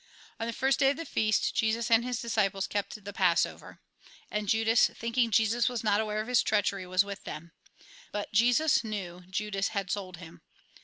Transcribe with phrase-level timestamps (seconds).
[0.39, 3.81] On the first day of the feast, Jesus and his dis ciples kept the Passover.
[4.31, 7.51] And Judas, thinking Jesus was not aware of his treachery, was with them.
[8.11, 10.41] But Jesus knew Judas had sold him.